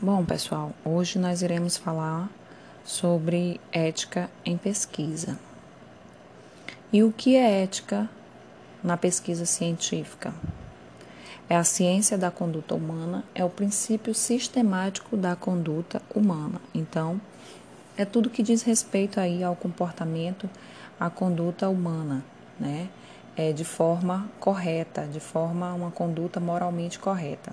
[0.00, 2.30] Bom, pessoal, hoje nós iremos falar
[2.84, 5.36] sobre ética em pesquisa.
[6.92, 8.08] E o que é ética
[8.80, 10.32] na pesquisa científica?
[11.50, 16.60] É a ciência da conduta humana, é o princípio sistemático da conduta humana.
[16.72, 17.20] Então,
[17.96, 20.48] é tudo que diz respeito aí ao comportamento,
[21.00, 22.24] à conduta humana,
[22.60, 22.88] né?
[23.36, 27.52] É de forma correta, de forma uma conduta moralmente correta.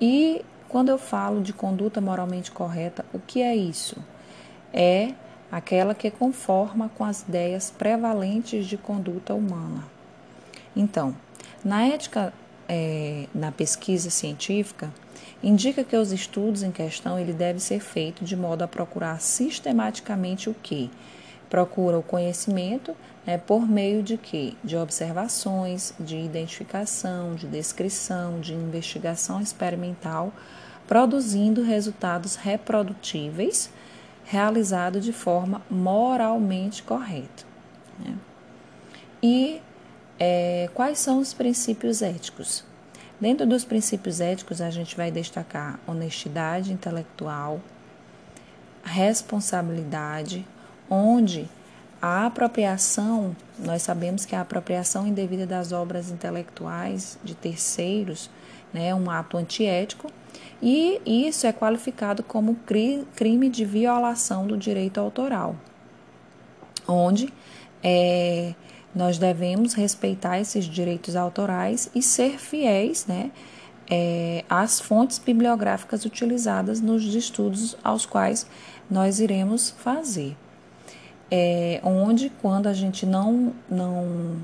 [0.00, 0.42] E
[0.72, 4.02] quando eu falo de conduta moralmente correta, o que é isso?
[4.72, 5.12] É
[5.50, 9.84] aquela que conforma com as ideias prevalentes de conduta humana.
[10.74, 11.14] Então,
[11.62, 12.32] na ética,
[12.66, 14.90] é, na pesquisa científica,
[15.42, 20.48] indica que os estudos em questão ele deve ser feito de modo a procurar sistematicamente
[20.48, 20.90] o que?
[21.50, 22.96] Procura o conhecimento
[23.26, 24.54] né, por meio de quê?
[24.64, 30.32] De observações, de identificação, de descrição, de investigação experimental
[30.86, 33.70] produzindo resultados reprodutíveis,
[34.24, 37.44] realizado de forma moralmente correta.
[37.98, 38.14] Né?
[39.22, 39.60] E
[40.18, 42.64] é, quais são os princípios éticos?
[43.20, 47.60] Dentro dos princípios éticos, a gente vai destacar honestidade intelectual,
[48.82, 50.44] responsabilidade,
[50.90, 51.48] onde
[52.00, 58.28] a apropriação, nós sabemos que a apropriação indevida das obras intelectuais de terceiros
[58.74, 60.10] né, é um ato antiético,
[60.62, 62.56] e isso é qualificado como
[63.16, 65.56] crime de violação do direito autoral,
[66.86, 67.32] onde
[67.82, 68.54] é,
[68.94, 73.32] nós devemos respeitar esses direitos autorais e ser fiéis né,
[73.90, 78.46] é, às fontes bibliográficas utilizadas nos estudos aos quais
[78.88, 80.36] nós iremos fazer.
[81.30, 84.36] É, onde, quando a gente não, não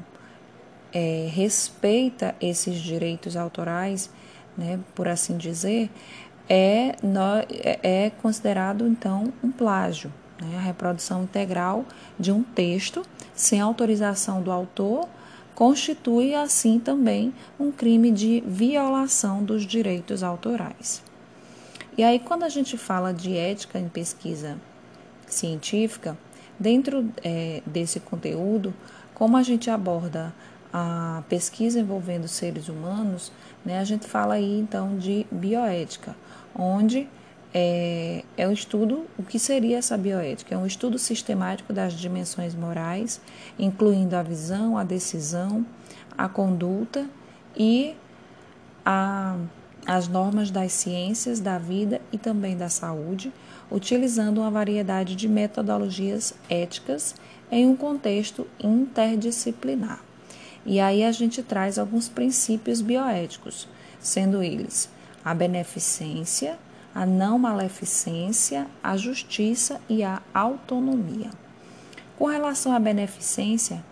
[0.93, 4.11] é, respeita esses direitos autorais,
[4.59, 5.89] né, por assim dizer,
[6.49, 6.97] é,
[7.49, 11.85] é, é considerado então um plágio, né, a reprodução integral
[12.19, 13.03] de um texto
[13.35, 15.09] sem autorização do autor
[15.55, 21.03] constitui assim também um crime de violação dos direitos autorais.
[21.97, 24.57] E aí, quando a gente fala de ética em pesquisa
[25.27, 26.17] científica,
[26.59, 28.73] dentro é, desse conteúdo,
[29.15, 30.33] como a gente aborda
[30.73, 33.33] a pesquisa envolvendo seres humanos,
[33.65, 36.17] né, a gente fala aí então de bioética,
[36.55, 37.09] onde
[37.53, 40.55] é, é o estudo, o que seria essa bioética?
[40.55, 43.21] É um estudo sistemático das dimensões morais,
[43.59, 45.65] incluindo a visão, a decisão,
[46.17, 47.07] a conduta
[47.57, 47.95] e
[48.85, 49.37] a,
[49.87, 53.33] as normas das ciências, da vida e também da saúde,
[53.71, 57.15] utilizando uma variedade de metodologias éticas
[57.51, 60.08] em um contexto interdisciplinar.
[60.65, 63.69] E aí a gente traz alguns princípios bioéticos,
[64.01, 64.91] sendo eles
[65.25, 66.59] a beneficência,
[66.95, 71.31] a não maleficência, a justiça e a autonomia.
[72.17, 73.85] Com relação à beneficência,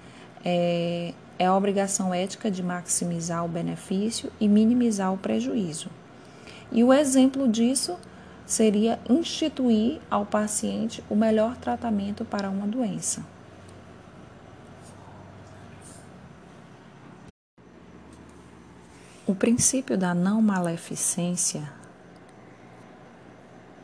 [0.45, 5.91] é, é a obrigação ética de maximizar o benefício e minimizar o prejuízo.
[6.73, 7.97] E o exemplo disso
[8.45, 13.25] seria instituir ao paciente o melhor tratamento para uma doença.
[19.29, 21.69] O princípio da não maleficência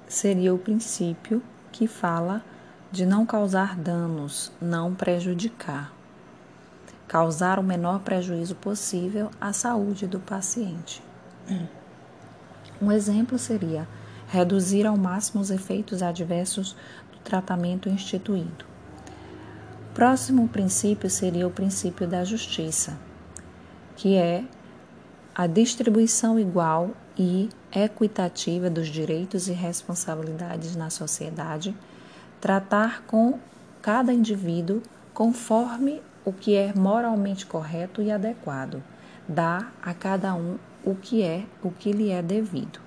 [0.07, 1.43] seria o princípio
[1.73, 2.45] que fala
[2.93, 5.93] de não causar danos, não prejudicar,
[7.09, 11.03] causar o menor prejuízo possível à saúde do paciente.
[12.81, 13.89] Um exemplo seria
[14.29, 16.77] reduzir ao máximo os efeitos adversos
[17.11, 18.65] do tratamento instituído.
[19.93, 22.97] Próximo princípio seria o princípio da justiça,
[23.97, 24.45] que é
[25.35, 31.75] a distribuição igual e equitativa dos direitos e responsabilidades na sociedade,
[32.41, 33.39] tratar com
[33.81, 34.83] cada indivíduo
[35.15, 38.83] conforme o que é moralmente correto e adequado,
[39.27, 42.81] dar a cada um o que é, o que lhe é devido.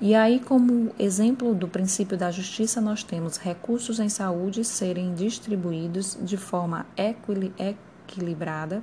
[0.00, 6.18] E aí, como exemplo do princípio da justiça, nós temos recursos em saúde serem distribuídos
[6.20, 8.82] de forma equilibrada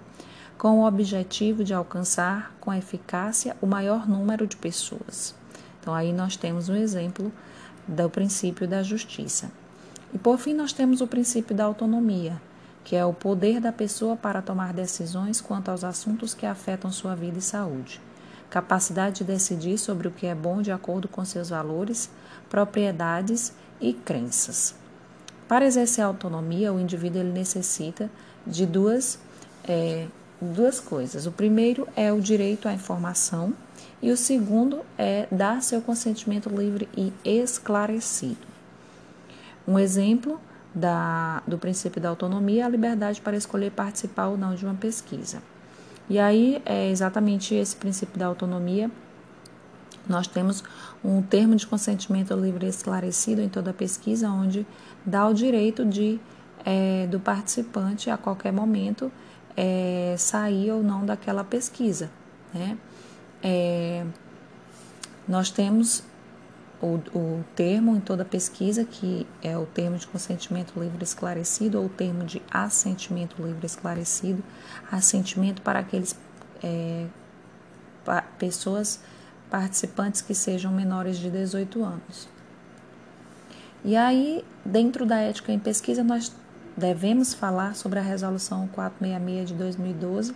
[0.60, 5.34] com o objetivo de alcançar com eficácia o maior número de pessoas.
[5.80, 7.32] Então, aí nós temos um exemplo
[7.88, 9.50] do princípio da justiça.
[10.14, 12.42] E por fim, nós temos o princípio da autonomia,
[12.84, 17.16] que é o poder da pessoa para tomar decisões quanto aos assuntos que afetam sua
[17.16, 18.02] vida e saúde.
[18.50, 22.10] Capacidade de decidir sobre o que é bom de acordo com seus valores,
[22.50, 24.76] propriedades e crenças.
[25.48, 28.12] Para exercer a autonomia, o indivíduo ele necessita
[28.46, 29.20] de duas
[29.64, 30.08] é,
[30.42, 31.26] duas coisas.
[31.26, 33.54] O primeiro é o direito à informação,
[34.02, 38.48] E o segundo é dar seu consentimento livre e esclarecido.
[39.68, 40.40] Um exemplo
[40.74, 44.76] da, do princípio da autonomia é a liberdade para escolher participar ou não de uma
[44.76, 45.42] pesquisa.
[46.10, 48.90] E aí é exatamente esse princípio da autonomia.
[50.08, 50.64] Nós temos
[51.04, 54.66] um termo de consentimento livre e esclarecido em toda pesquisa, onde
[55.06, 56.20] dá o direito de
[56.66, 59.12] é, do participante a qualquer momento
[59.56, 62.10] é, sair ou não daquela pesquisa.
[62.54, 62.78] Né?
[63.42, 64.06] É,
[65.28, 66.04] nós temos
[66.82, 71.86] o, o termo em toda pesquisa, que é o termo de consentimento livre esclarecido, ou
[71.86, 74.44] o termo de assentimento livre esclarecido,
[74.92, 76.16] assentimento para aqueles
[76.64, 77.06] é,
[78.06, 79.02] pa, pessoas
[79.50, 82.30] participantes que sejam menores de 18 anos.
[83.84, 86.34] E aí, dentro da ética em pesquisa, nós
[86.80, 90.36] devemos falar sobre a Resolução 466 de 2012,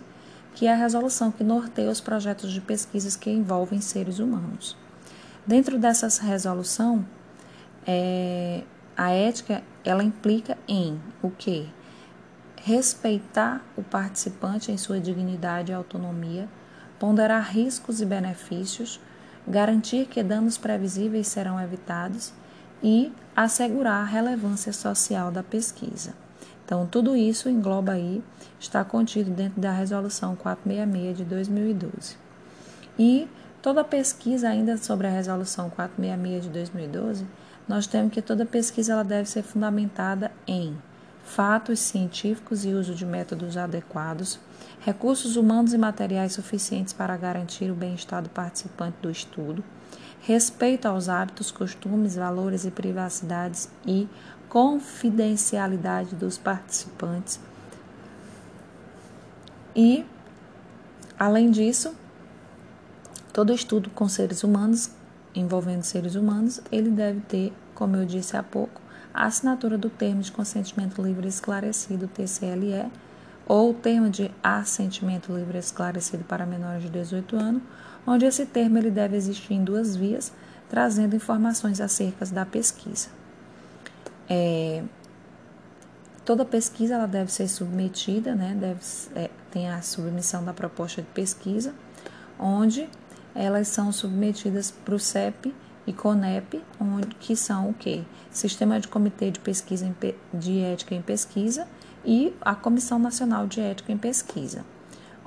[0.54, 4.76] que é a resolução que norteia os projetos de pesquisas que envolvem seres humanos.
[5.44, 7.04] Dentro dessa resolução,
[7.86, 8.62] é,
[8.96, 11.68] a ética ela implica em o que?
[12.62, 16.48] Respeitar o participante em sua dignidade e autonomia,
[16.98, 19.00] ponderar riscos e benefícios,
[19.46, 22.32] garantir que danos previsíveis serão evitados
[22.82, 26.23] e assegurar a relevância social da pesquisa.
[26.64, 28.22] Então, tudo isso engloba aí,
[28.58, 32.16] está contido dentro da Resolução 466 de 2012.
[32.98, 33.28] E
[33.60, 37.26] toda pesquisa ainda sobre a Resolução 466 de 2012,
[37.68, 40.76] nós temos que toda pesquisa ela deve ser fundamentada em
[41.24, 44.38] fatos científicos e uso de métodos adequados,
[44.80, 49.64] recursos humanos e materiais suficientes para garantir o bem-estar do participante do estudo,
[50.26, 54.08] respeito aos hábitos, costumes, valores e privacidades e
[54.48, 57.38] confidencialidade dos participantes.
[59.76, 60.06] E,
[61.18, 61.94] além disso,
[63.34, 64.90] todo estudo com seres humanos,
[65.34, 68.80] envolvendo seres humanos, ele deve ter, como eu disse há pouco,
[69.12, 72.90] a assinatura do termo de consentimento livre esclarecido, TCLE,
[73.46, 77.62] ou o termo de assentimento livre esclarecido para menores de 18 anos,
[78.06, 80.32] onde esse termo ele deve existir em duas vias,
[80.68, 83.08] trazendo informações acerca da pesquisa.
[84.28, 84.82] É,
[86.24, 88.80] toda pesquisa ela deve ser submetida, né, deve,
[89.14, 91.74] é, tem a submissão da proposta de pesquisa,
[92.38, 92.88] onde
[93.34, 95.54] elas são submetidas para o CEP
[95.86, 98.02] e CONEP, onde, que são o quê?
[98.30, 99.94] Sistema de Comitê de Pesquisa
[100.32, 101.66] de Ética em Pesquisa
[102.04, 104.64] e a Comissão Nacional de Ética em Pesquisa,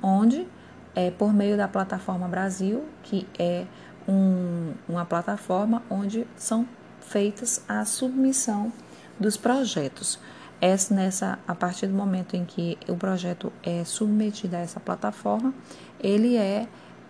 [0.02, 0.48] onde
[0.96, 3.66] é, por meio da plataforma Brasil, que é
[4.08, 6.68] um, uma plataforma onde são
[7.02, 8.72] feitas a submissão
[9.20, 10.20] dos projetos.
[10.60, 15.54] Essa, nessa, a partir do momento em que o projeto é submetido a essa plataforma,
[16.00, 16.68] ele é,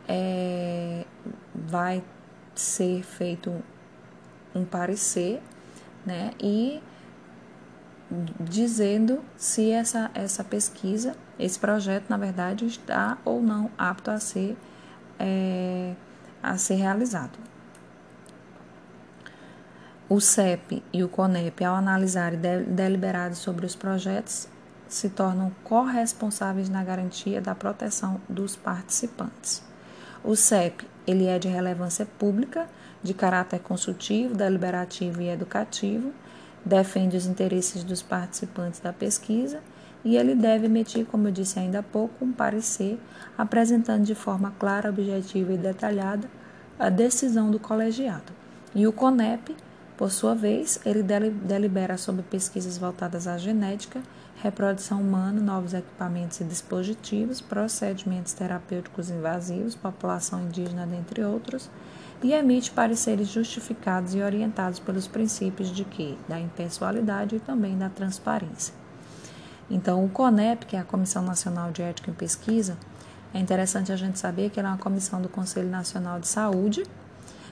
[0.07, 1.05] é
[1.55, 2.03] vai
[2.53, 3.53] ser feito
[4.53, 5.41] um parecer,
[6.05, 6.81] né, e
[8.39, 14.57] dizendo se essa, essa pesquisa, esse projeto, na verdade, está ou não apto a ser,
[15.19, 15.93] é,
[16.41, 17.37] a ser realizado.
[20.09, 24.47] O CEP e o CONEP, ao analisarem deliberados sobre os projetos,
[24.87, 29.61] se tornam corresponsáveis na garantia da proteção dos participantes.
[30.23, 32.67] O CEP ele é de relevância pública,
[33.03, 36.13] de caráter consultivo, deliberativo e educativo,
[36.67, 39.61] defende os interesses dos participantes da pesquisa
[40.03, 42.99] e ele deve emitir, como eu disse ainda há pouco, um parecer
[43.37, 46.29] apresentando de forma clara, objetiva e detalhada
[46.77, 48.31] a decisão do colegiado.
[48.75, 49.55] E o CONEP,
[49.97, 54.01] por sua vez, ele delibera sobre pesquisas voltadas à genética,
[54.43, 61.69] reprodução humana, novos equipamentos e dispositivos, procedimentos terapêuticos invasivos, população indígena, dentre outros
[62.23, 67.89] e emite pareceres justificados e orientados pelos princípios de que da impessoalidade e também da
[67.89, 68.73] transparência.
[69.69, 72.77] Então, o CONEP, que é a Comissão Nacional de Ética em Pesquisa,
[73.33, 76.83] é interessante a gente saber que ela é uma comissão do Conselho Nacional de Saúde,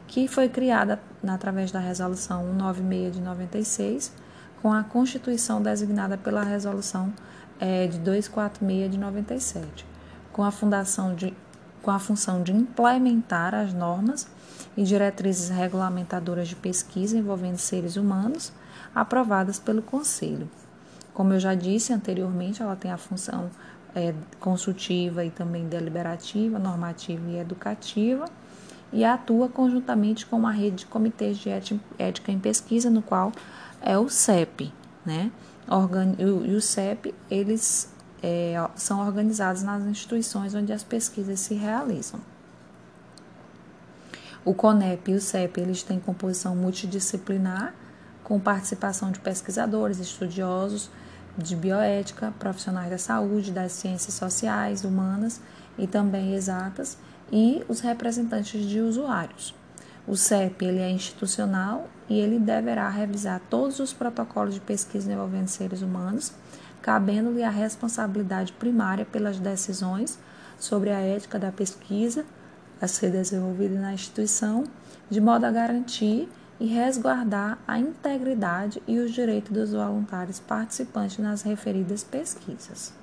[0.07, 4.13] que foi criada através da Resolução 196 de 96,
[4.61, 7.13] com a Constituição designada pela Resolução
[7.59, 9.85] é, de 246 de 97,
[10.31, 11.33] com a, fundação de,
[11.85, 14.27] com a função de implementar as normas
[14.75, 18.51] e diretrizes regulamentadoras de pesquisa envolvendo seres humanos,
[18.95, 20.49] aprovadas pelo Conselho.
[21.13, 23.51] Como eu já disse anteriormente, ela tem a função
[23.93, 28.25] é, consultiva e também deliberativa, normativa e educativa,
[28.91, 31.49] e atua conjuntamente com uma rede de comitês de
[31.99, 33.31] ética em pesquisa, no qual
[33.79, 34.73] é o CEP,
[35.05, 35.31] né?
[36.17, 42.19] e o CEP, eles é, são organizados nas instituições onde as pesquisas se realizam.
[44.43, 47.73] O CONEP e o CEP eles têm composição multidisciplinar,
[48.23, 50.89] com participação de pesquisadores, estudiosos
[51.37, 55.41] de bioética, profissionais da saúde, das ciências sociais, humanas
[55.77, 56.97] e também exatas,
[57.31, 59.53] e os representantes de usuários.
[60.07, 65.47] O CEP ele é institucional e ele deverá revisar todos os protocolos de pesquisa envolvendo
[65.47, 66.31] seres humanos,
[66.85, 70.19] cabendo-lhe a responsabilidade primária pelas decisões
[70.59, 72.23] sobre a ética da pesquisa
[72.79, 74.65] a ser desenvolvida na instituição,
[75.09, 81.41] de modo a garantir e resguardar a integridade e os direitos dos voluntários participantes nas
[81.41, 82.93] referidas pesquisas.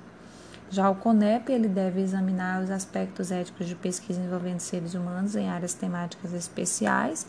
[0.69, 5.49] Já o CONEP ele deve examinar os aspectos éticos de pesquisa envolvendo seres humanos em
[5.49, 7.27] áreas temáticas especiais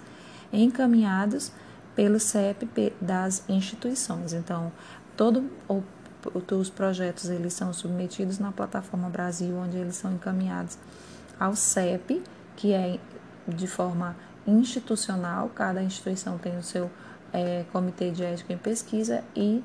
[0.52, 1.50] encaminhados
[1.96, 4.32] pelo CEP das instituições.
[4.32, 4.70] Então,
[5.16, 5.50] todo
[6.32, 10.78] os projetos eles são submetidos na plataforma Brasil, onde eles são encaminhados
[11.38, 12.22] ao CEP,
[12.56, 12.98] que é
[13.46, 14.16] de forma
[14.46, 16.90] institucional, cada instituição tem o seu
[17.32, 19.62] é, comitê de ética em pesquisa e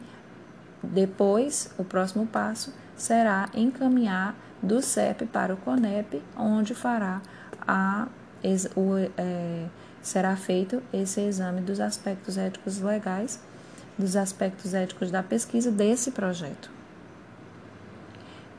[0.81, 7.21] depois o próximo passo será encaminhar do CEP para o CONEP, onde fará
[7.67, 8.07] a,
[8.75, 9.65] o, é,
[10.01, 13.39] será feito esse exame dos aspectos éticos legais,
[13.99, 16.71] dos aspectos éticos da pesquisa desse projeto.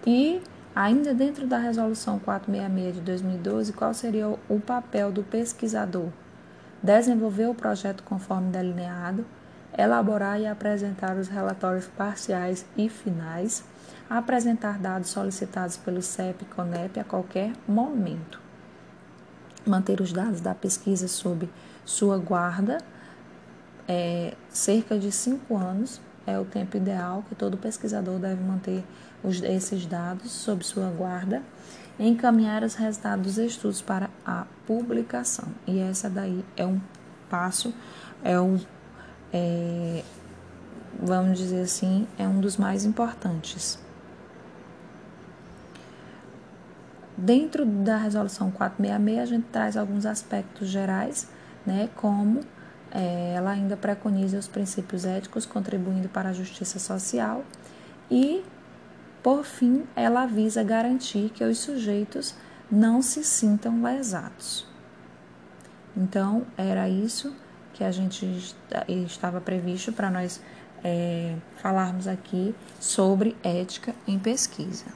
[0.07, 0.41] E
[0.75, 6.09] Ainda dentro da Resolução 466 de 2012, qual seria o papel do pesquisador?
[6.81, 9.27] Desenvolver o projeto conforme delineado,
[9.77, 13.65] elaborar e apresentar os relatórios parciais e finais,
[14.09, 18.41] apresentar dados solicitados pelo CEP e CONEP a qualquer momento,
[19.67, 21.51] manter os dados da pesquisa sob
[21.85, 22.79] sua guarda,
[23.91, 28.85] é, cerca de cinco anos é o tempo ideal que todo pesquisador deve manter
[29.21, 31.43] os, esses dados sob sua guarda
[31.99, 35.49] e encaminhar os resultados dos estudos para a publicação.
[35.67, 36.81] E essa daí é um
[37.29, 37.75] passo,
[38.23, 38.61] é um,
[39.33, 40.05] é,
[41.03, 43.77] vamos dizer assim, é um dos mais importantes.
[47.17, 51.29] Dentro da resolução 466, a gente traz alguns aspectos gerais,
[51.67, 52.41] né, como
[52.93, 57.45] ela ainda preconiza os princípios éticos contribuindo para a justiça social
[58.11, 58.43] e
[59.23, 62.35] por fim, ela visa garantir que os sujeitos
[62.71, 64.67] não se sintam lesados.
[65.95, 67.35] Então, era isso
[67.75, 68.27] que a gente
[68.89, 70.41] estava previsto para nós
[70.83, 74.87] é, falarmos aqui sobre ética em pesquisa.